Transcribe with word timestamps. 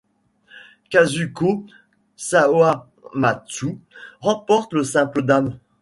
Kazuko 0.89 1.67
Sawamatsu 2.17 3.77
remporte 4.19 4.73
le 4.73 4.83
simple 4.83 5.21
dames. 5.21 5.59